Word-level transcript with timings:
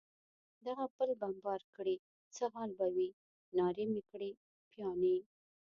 دغه 0.65 0.85
پل 0.95 1.09
بمبار 1.21 1.61
کړي، 1.75 1.95
څه 2.35 2.43
حال 2.53 2.71
به 2.79 2.87
وي؟ 2.95 3.09
نارې 3.57 3.85
مې 3.91 4.01
کړې: 4.11 4.31
پیاني. 4.71 5.17